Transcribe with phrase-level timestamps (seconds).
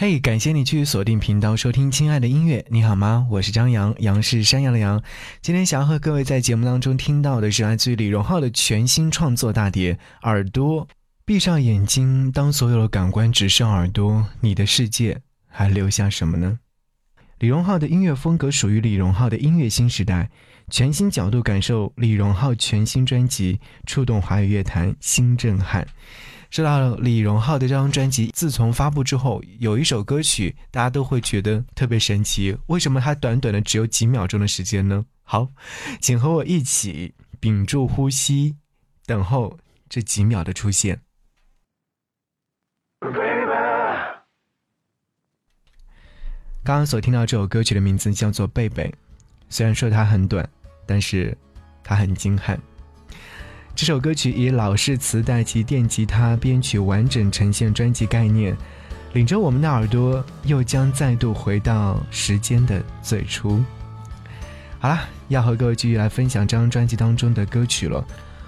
[0.00, 3.26] 嘿，感谢你去锁定频道收听《亲爱的音乐》，你好吗？
[3.32, 5.02] 我是张扬，杨是山羊的羊。
[5.42, 10.86] 今天想要和各位在节目当中听到的是来自于李荣浩的全新创作大碟《耳朵》。
[11.24, 16.60] 闭上眼睛，当所有的感官只剩耳朵，你的世界还留下什么呢？
[17.40, 20.30] 李荣浩的音乐风格属于李荣浩的音乐新时代，
[20.70, 25.84] 全新角度感受李荣浩全新专辑，触动华语乐坛新震撼。
[26.50, 35.04] 说到李荣浩的这张专辑，自从发布之后，有一首歌曲大家都会觉得特别神奇，为什么它短短的只有几秒钟的时间呢？
[35.22, 35.48] 好，
[36.00, 38.56] 请和我一起屏住呼吸，
[39.04, 39.58] 等候
[39.90, 41.00] 这几秒的出现。
[46.64, 48.84] 刚刚所听到这首歌曲的名字叫做《贝贝》，
[49.48, 50.48] 虽然说它很短，
[50.86, 51.36] 但是
[51.84, 52.58] 它很精悍。
[53.78, 58.56] 这首歌曲以老式磁带及电吉他编曲完整呈现专辑概念，
[59.12, 63.62] 领着我们的耳朵，又将再度回到时间的最初。
[64.80, 68.04] 好了，要和各位继续来分享这张专辑当中的歌曲了。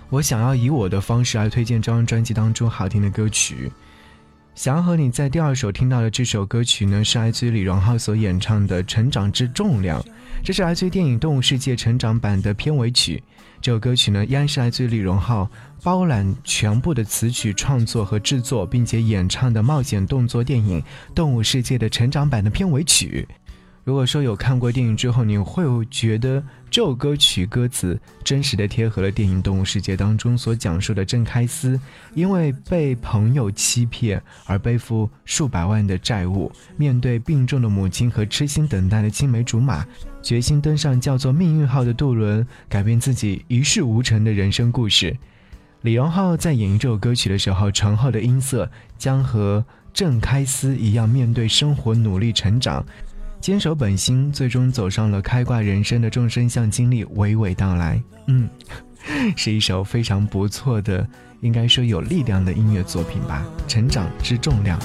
[0.09, 3.71] 我想要以我的方式来推荐这张专辑当中好听的歌曲。
[4.55, 10.03] 想要和你在第二首听到的这首歌曲呢，是来自于李荣浩所演唱的《成长之重量》，
[10.45, 13.23] 这是来自于电影《动物世界》成长版的片尾曲。
[13.63, 15.49] 这首歌曲呢，依然是来自于李荣浩
[15.83, 20.81] 包揽全部的词曲创作和制作，并且演唱的冒险动作电影
[21.15, 23.27] 《动物世界》的成长版的片尾曲。
[23.83, 31.81] 如果说有看过电影之后，你会觉得这首歌曲歌词真实的贴合了电影《动物世界》当中所讲述的郑开司，
[32.15, 39.85] 因为被朋友欺骗而背负数百万的债务，面对病重的母亲和痴心等待的青梅竹马，
[40.23, 45.17] 决心登上叫做命运号的渡轮，改变自己一事无成的人生故事。
[45.81, 49.65] 李荣浩在演绎这首歌曲的时候，醇厚的音色将和
[49.95, 52.85] 郑开司一样，面对生活努力成长。
[53.41, 58.03] 坚守本心，最终走上了开挂人生的众生相经历娓娓道来。
[58.27, 58.49] 嗯，
[59.35, 61.07] 是一首非常不错的，
[61.41, 63.43] 应该说有力量的音乐作品吧。
[63.67, 64.79] 成长之重量。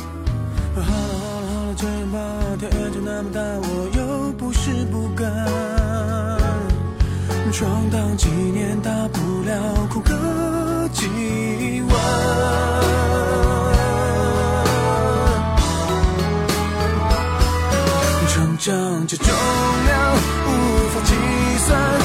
[7.52, 11.81] 闯荡几年，大不了哭个几成
[19.07, 21.13] 这重量无法计
[21.67, 22.04] 算，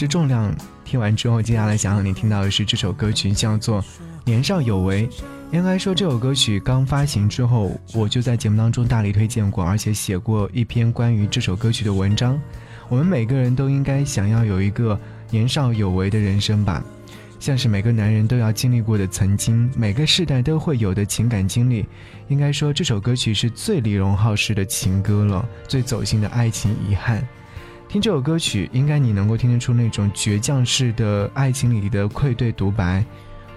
[0.00, 0.50] 之重量，
[0.82, 3.82] 听完之后，接下来想让你听到的是这首歌曲，叫做
[4.24, 5.06] 《年少有为》。
[5.52, 12.40] 应该说，这首歌曲刚发行之后，我就在节目当中大力推荐过，而且写过一篇关于这首歌曲的文章。
[12.88, 16.82] 我们每个人都应该想要有一个年少有为的人生吧，
[17.38, 21.84] 像是每个男人都要经历过的曾经，每个世代都会有的情感经历。
[22.28, 27.22] 应该说，这首歌曲是最李荣浩式的情歌了，最走心的爱情遗憾。
[27.90, 33.04] 听这首歌曲，应该你能够听得出那种倔强式的爱情里的愧对独白。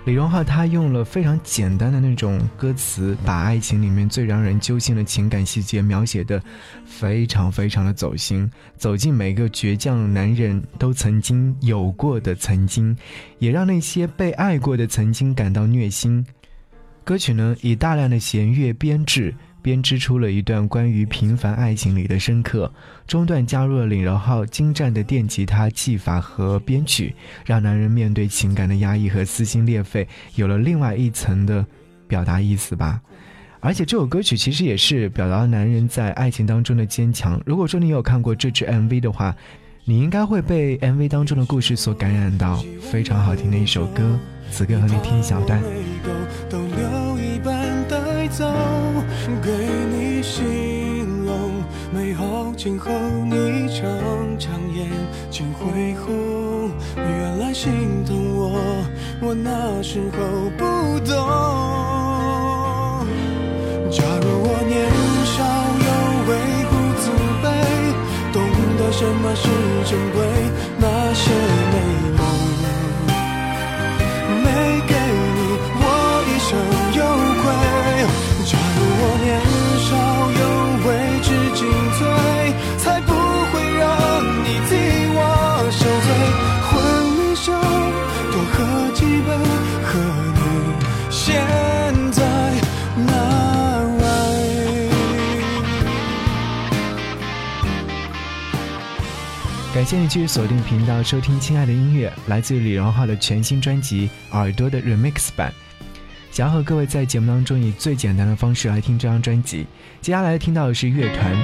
[0.06, 6.42] 李荣浩他用了非常简单的那种歌词，把爱情里面最让人揪心的情感细节描写的
[6.84, 12.98] 非常非常的走心，走进每个倔强男人都曾经有过的曾经，
[13.38, 16.26] 也让那些被爱过的曾经感到虐心。
[17.04, 19.36] 歌曲呢，以大量的弦乐编制。
[19.64, 22.72] 编织出了一段关于平凡爱情里的深刻，
[23.08, 27.16] 中段加入了李荣浩精湛的电吉他技法和编曲，
[27.46, 30.06] 让男人面对情感的压抑和撕心裂肺
[30.36, 31.66] 有了另外一层的
[32.08, 33.02] 表达意思吧。
[33.62, 37.42] 而且这首歌曲其实也是表达了男人在爱情当中的坚强。
[37.46, 39.34] 如果说你有看过这支 MV 的话，
[39.86, 44.20] 你应该会被 MV 当中的故事所感染到，非常好听的一首歌。
[44.52, 45.64] 此刻和你听一小段。
[49.42, 49.50] 给
[49.92, 51.64] 你形容
[51.94, 52.92] 美好今后
[53.26, 53.88] 你常
[54.38, 54.88] 常眼
[55.30, 58.52] 睛会红，原来心疼我，
[59.22, 60.18] 我那时候
[60.58, 60.64] 不
[61.00, 61.14] 懂。
[63.90, 64.74] 假如我年
[65.26, 65.44] 少
[65.86, 65.88] 有
[66.30, 66.32] 为
[66.70, 67.04] 不自
[67.44, 67.46] 卑，
[68.34, 68.36] 懂
[68.78, 69.44] 得什么是
[69.86, 70.18] 珍贵，
[70.80, 71.22] 那些
[71.72, 71.76] 美
[99.84, 105.52] 感谢你继续锁定频道收听亲爱的音乐，来自于李荣浩的全新专辑《耳朵的 Remix 版》。
[106.32, 109.68] 想要和各位在节目当中以最简单的方式来听这张专辑。
[110.00, 111.36] 接下来听到的是乐团，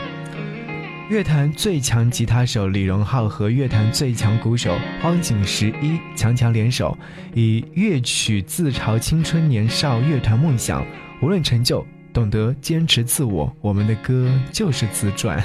[1.10, 6.98] 乐坛最强吉他手李荣浩和乐坛最强鼓手荒井十一强强联手，
[7.34, 10.88] 以乐曲自嘲青春年少乐团梦想，
[11.22, 15.44] 无论成就，懂得坚持自我，我们的歌就是自传。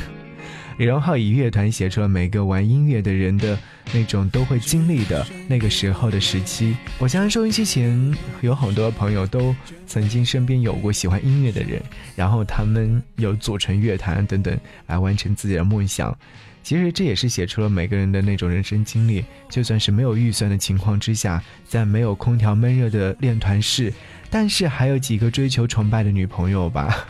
[0.76, 3.56] 李荣浩以乐团写出了每个玩音乐的人的
[3.92, 6.76] 那种都会经历的那个时候的时期。
[6.98, 9.54] 我相信收音机前有很多朋友都
[9.86, 11.80] 曾经身边有过喜欢音乐的人，
[12.16, 16.16] 然后他们有组成乐团等等来完成自己的梦想。
[16.64, 19.22] 其实这也是写出了每个人的那种人生经历。
[19.50, 23.92] 就算是没有预算的情况之下，在没有空调闷热的练团室，
[24.30, 27.06] 但是还有几个追求崇拜的女朋友吧。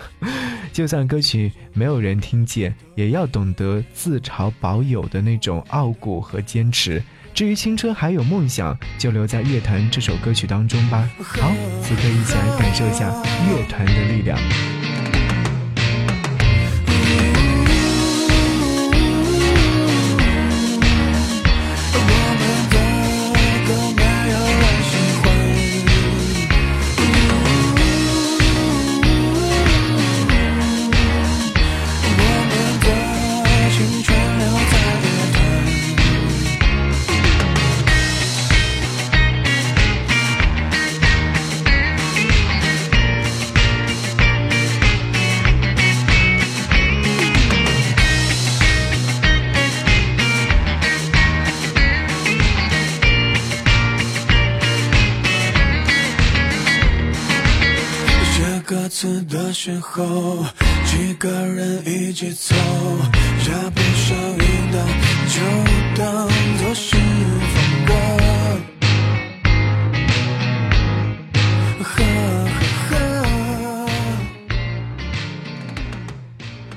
[0.74, 7.00] 就算歌曲没有人听见，也要懂得自嘲保有的那种傲骨和坚持。
[7.32, 11.08] 至于青春还有梦想，就留在乐团这首歌曲当中吧。
[11.18, 13.08] 好，此刻一起来感受一下
[13.48, 14.36] 乐团的力量。
[59.54, 60.44] 时候，
[60.84, 62.56] 几个人一起走，
[63.38, 64.84] 下不上瘾的
[65.28, 65.40] 就
[65.96, 66.28] 当
[66.58, 67.94] 作是风格。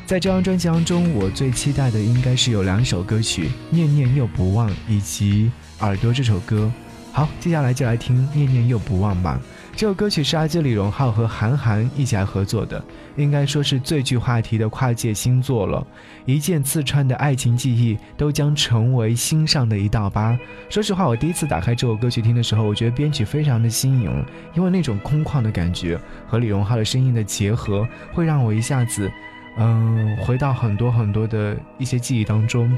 [0.05, 5.51] 在这张专辑当中，我最期待的应该是有两首歌曲，《念念又不忘》以及
[5.83, 6.71] 《耳朵》这首歌。
[7.11, 9.41] 好，接下来就来听《念念又不忘》吧。
[9.77, 12.83] 这首歌曲是阿基李荣浩和韩寒一起来合作的，
[13.15, 15.85] 应该说是最具话题的跨界新作了。
[16.25, 20.35] 一剑刺穿的爱情记忆都将成为心上的一道疤。
[20.67, 24.25] 说实话，我第一次打开这首歌曲听的时候，我觉得编曲非常的新颖，
[24.55, 25.95] 因为那种空旷的感觉
[26.27, 29.11] 和李荣浩的声音的结合，会让我一下子，
[29.59, 32.75] 嗯，回到很多很多的一些记忆当中。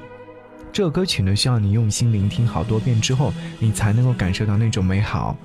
[0.74, 5.38] 这首歌曲呢，需要你用心聆听好多遍之后，你才能够感受到那种美好，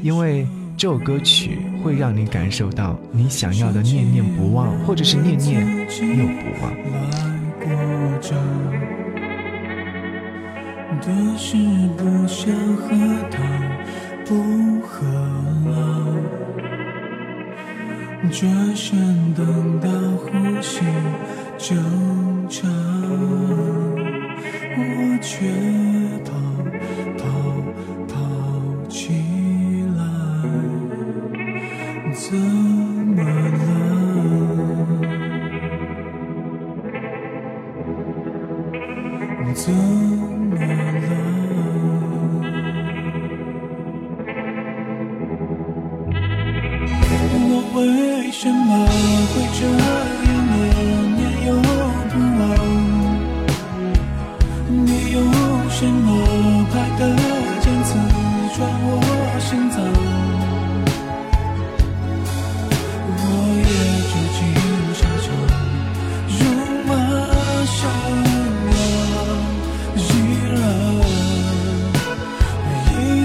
[0.00, 0.46] 因为。
[0.76, 5.66] 这首歌曲会让你感受到你想要的念念不忘，或者是念念
[6.18, 6.72] 又不忘。
[11.04, 11.56] 的是
[11.96, 12.86] 不想和
[13.28, 13.38] 他
[14.24, 15.04] 不和
[15.66, 15.72] 了，
[18.30, 19.88] 转身等到
[20.18, 20.28] 呼
[20.60, 20.80] 吸
[21.58, 21.76] 正
[22.48, 22.70] 常，
[24.76, 25.44] 我却
[26.24, 26.30] 跑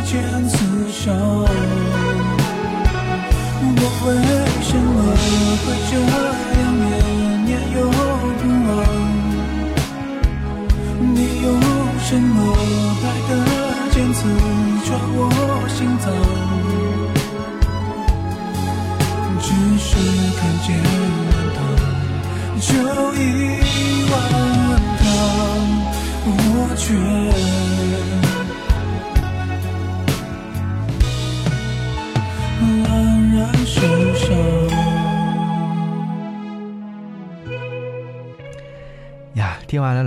[0.10, 1.47] 剑刺向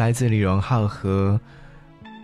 [0.00, 1.38] 来自李荣浩和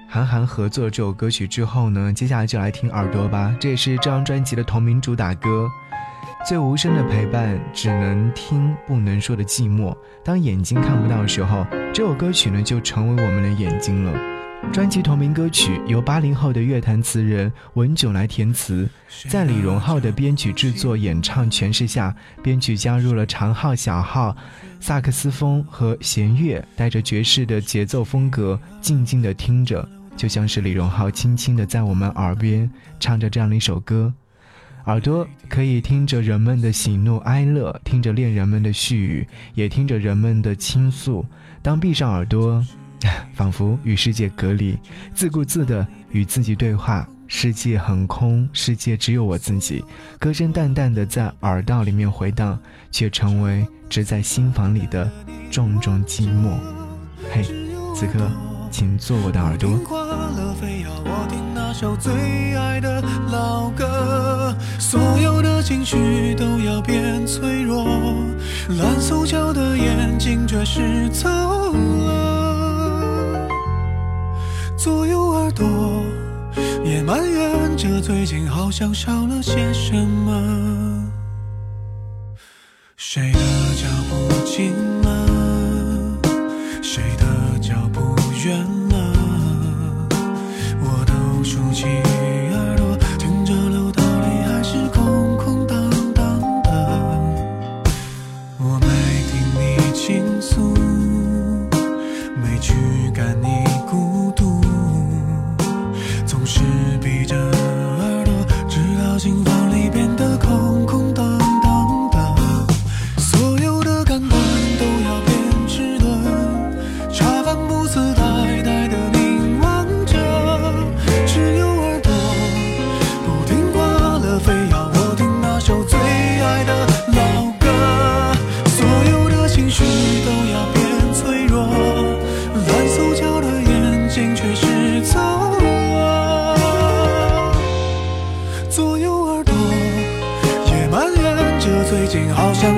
[0.09, 3.54] 韩寒合作这首歌曲之后呢，接下来就来听耳朵吧。
[3.61, 5.68] 这也是这张专辑的同名主打歌。
[6.49, 9.95] 最无声的陪伴，只能听不能说的寂寞。
[10.25, 14.36] 当眼睛看不到的时候，这首歌曲呢就成为我们的眼睛了。
[14.72, 18.88] 专辑同名歌曲由八零后的乐坛词人文炯来填词，
[19.28, 24.36] 在李荣浩的编曲制作、演唱诠释下，编曲加入了长号、小号、
[24.78, 32.70] 萨克斯风和弦乐，带着爵士的节奏风格，静静的听着，就像是李荣浩轻轻的在我们耳边
[33.00, 34.12] 唱着这样的一首歌。
[34.84, 41.25] 耳朵可以听着人们的喜怒哀乐，听着恋人们的絮语，也听着人们的倾诉。
[41.62, 42.64] 当闭上耳朵，
[43.34, 44.78] 仿佛与世界隔离，
[45.14, 47.06] 自顾自地与自己对话。
[47.28, 49.84] 世界很空，世界只有我自己。
[50.16, 52.56] 歌声淡淡的在耳道里面回荡，
[52.92, 55.10] 却成为只在心房里的
[55.50, 56.52] 重重寂寞。
[57.32, 57.42] 嘿，
[57.96, 58.30] 此刻，
[58.70, 59.76] 请做我的耳朵。
[64.78, 67.84] 所有的情绪都要变脆弱，
[68.78, 72.36] 蓝塑胶的眼睛却是走了。
[74.87, 75.66] 左右耳朵
[76.85, 81.11] 也埋怨着最近好像少了些什么，
[82.97, 83.40] 谁的
[83.75, 84.73] 脚步近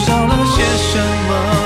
[0.09, 1.58] 少了些什么。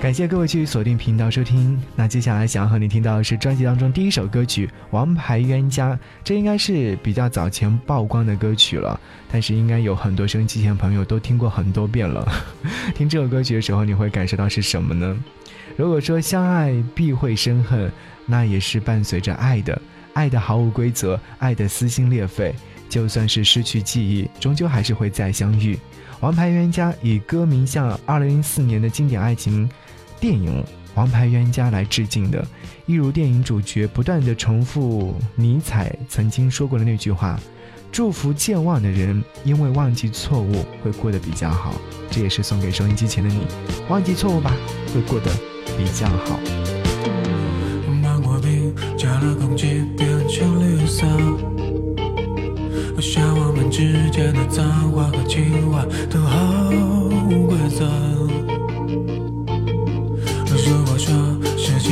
[0.00, 1.78] 感谢各位继续锁定频道收听。
[1.94, 5.92] 那接下来想要和你听到的是专辑当中第一首歌曲《王牌冤家》，
[6.24, 8.98] 这应该是比较早前曝光的歌曲了，
[9.30, 12.26] 但是应该有很多收音机前朋友都听过很多遍了。
[12.96, 15.14] 听这首歌曲的时候，你会感受到是什么呢？
[15.76, 17.92] 如果说相爱必会生恨，
[18.24, 19.80] 那也是伴随着爱的，
[20.14, 22.54] 爱的毫无规则，爱的撕心裂肺。
[22.88, 25.74] 就算是失去记忆，终究还是会再相遇。
[26.20, 29.68] 《王牌冤家》以歌名向2004年的经典爱情。
[30.20, 30.62] 电影
[30.94, 32.46] 《王牌冤家》来致敬的，
[32.84, 37.40] 一如电影主角不断的重复尼采曾经说过的那句话
[37.90, 41.74] ：“祝福健忘的人，因为忘记错误会过得比较好。”
[42.10, 43.46] 这也是送给收音机前的你，
[43.88, 44.54] 忘记错误吧，
[44.94, 45.30] 会过得
[45.78, 46.38] 比较好。
[48.02, 51.06] 芒果冰加了空气变成绿色，
[53.00, 56.70] 像我们之间的脏话和情话都好
[57.48, 57.88] 规则。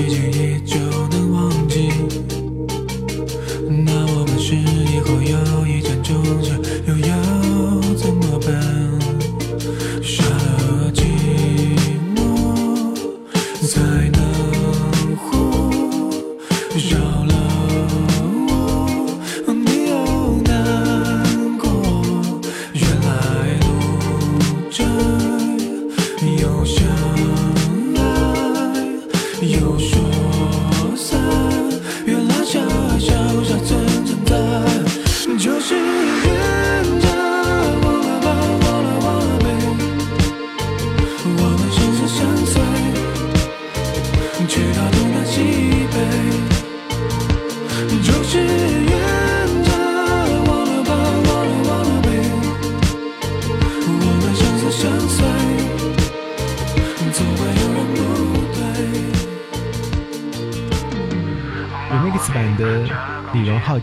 [0.06, 0.37] 记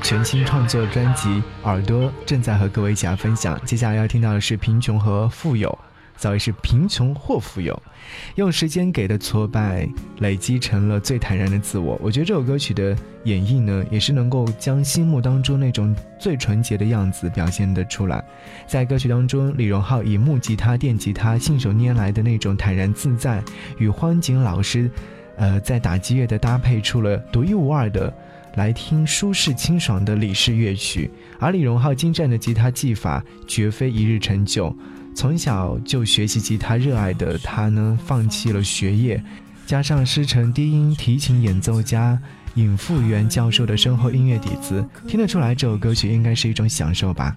[0.08, 1.30] 全新创作专辑
[1.64, 3.60] 《耳朵》正在和各位一起来分享。
[3.66, 5.68] 接下来要听到的是《贫穷和富有》。
[6.16, 7.82] 早已是贫穷或富有，
[8.36, 12.00] 用时间给的挫败累积成了最坦然的自我。
[12.04, 18.24] 我觉得这首歌曲的演绎呢，也是能够将心目当中那种最纯洁的样子表现得出来。
[18.68, 23.44] 在歌曲当中，李荣浩以木吉他、电吉他信手拈来的那种坦然自在，
[23.80, 24.90] 与荒井老师，
[25.36, 28.14] 呃，在打击乐的搭配出了独一无二的
[28.56, 31.10] 来听舒适清爽的李氏乐曲。
[31.40, 34.76] 而李荣浩精湛的吉他技法，绝非一日成就。
[35.14, 39.24] 从小就学习吉他热爱的他呢，放弃了学业，
[39.66, 42.20] 加上师承低音提琴演奏家
[42.56, 47.36] 尹复元教授的深厚音乐底子，听得出来这首歌曲应该是一种享受吧。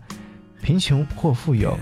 [0.61, 1.79] 贫穷或富有，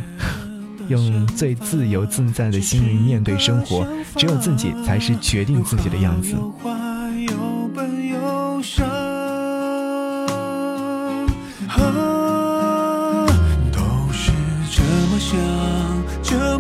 [0.89, 6.37] 用最自由自在的心灵面对生活，只有自己才是决定自己的样子。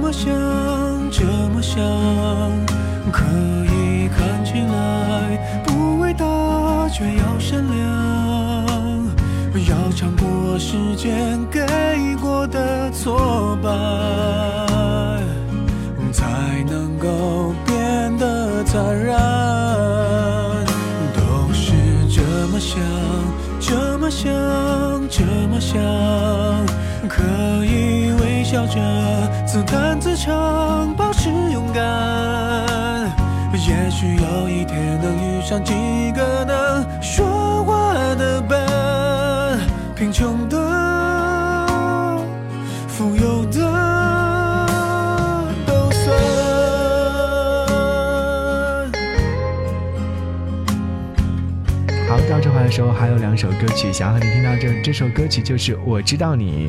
[0.06, 0.32] 么想，
[1.10, 1.82] 这么想，
[3.10, 3.24] 可
[3.64, 6.24] 以看起来不伟大，
[6.90, 9.04] 却要善良，
[9.68, 11.60] 要尝过时间给
[12.20, 13.68] 过的挫败，
[16.12, 20.64] 才能够变得坦然。
[21.16, 21.72] 都是
[22.08, 22.78] 这么想，
[23.58, 24.32] 这么想，
[25.10, 25.82] 这么想，
[27.08, 27.24] 可
[27.64, 27.95] 以
[28.56, 28.80] 笑着。
[29.44, 31.84] 自弹自唱，保持勇敢。
[33.52, 35.74] 也许有一天能遇上几
[36.12, 39.58] 个能说话的伴，
[39.94, 40.56] 贫穷的、
[42.88, 43.60] 富有的
[45.66, 46.16] 都算。
[52.08, 56.66] 好，到这块的时候还有两首歌曲，想要和你听到这这首歌曲就是《我知道你》。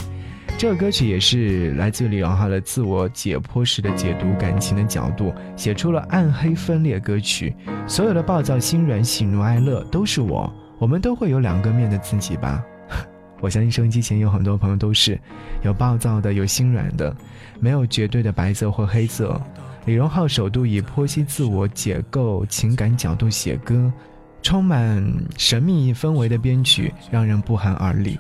[0.58, 7.56] 这首歌曲也是来自李荣浩的自我解剖式的解读感情的角度，写出了暗黑分裂歌曲。
[7.88, 12.64] 所有的暴躁、心软、喜怒哀乐都是我，我们都会有两个面的自己吧。
[13.40, 15.20] 我相信收音机前有很多朋友都是
[15.62, 17.16] 有暴躁的，有心软的，
[17.60, 19.40] 没有绝对的白色或黑色。
[19.86, 23.94] 李荣浩首度以剖析自我、解构情感角度写歌，
[24.42, 25.06] 充满
[25.38, 28.18] 神秘氛围的编曲让人不寒而栗。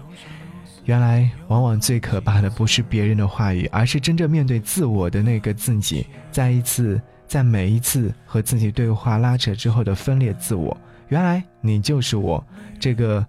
[0.88, 6.08] 原来，往往最可怕的不是别人的话语，而是真正面对自我的那个自己。
[6.32, 10.76] 再一次，在每一次和自己对话拉扯之后的分裂自我。
[11.10, 12.42] 原来你就是我，
[12.80, 13.26] 这个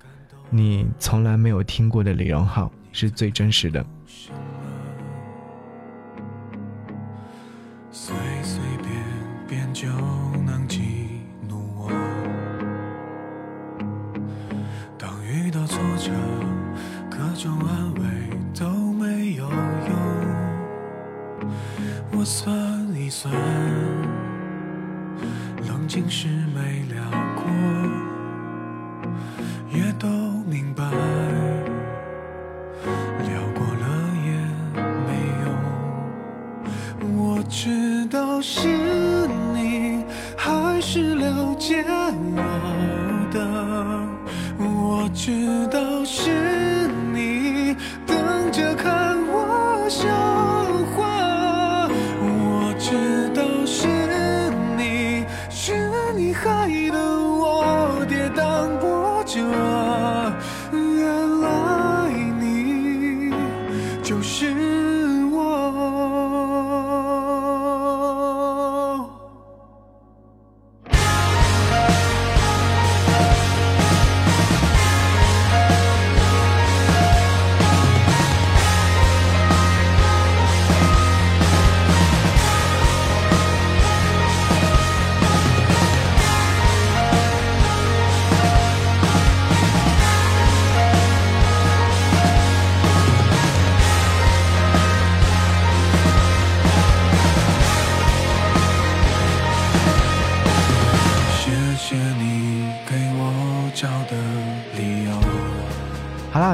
[0.50, 3.84] 你从来没有听过的李荣浩，是最真实的。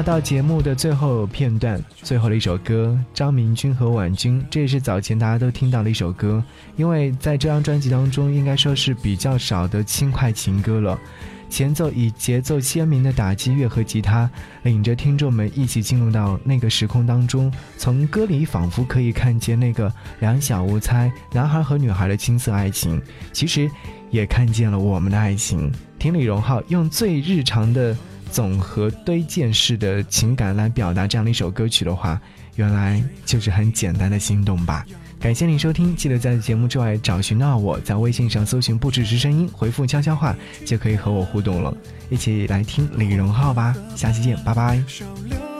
[0.05, 6.43] 到节目的最后片段，最后的一首歌，张明君和婉君，这也是早前大家都听到的一首歌。
[6.75, 10.95] 因为在这张专辑当中，应该说是比较少的轻快情歌了。
[11.49, 14.29] 前奏以节奏鲜明的打击乐和吉他，
[14.61, 17.51] 领着听众们一起进入到那个时空当中。
[17.75, 23.01] 从歌里仿佛可以看见那个两小无猜男孩和女孩的青涩爱情，
[23.33, 23.67] 其实
[24.11, 25.71] 也看见了我们的爱情。
[25.97, 27.97] 听李荣浩用最日常的
[28.35, 32.19] 总和堆建式的情感来表达这样的一首歌曲的话，
[32.57, 34.85] 原来就是很简单的心动吧。
[35.21, 41.73] 感谢您收听，记得在节目之外找寻到我，在微信上搜寻“不只是声音”，回复悄悄话就可以和我互动了。
[42.09, 45.54] 一起来听李荣浩吧，下期见，拜拜。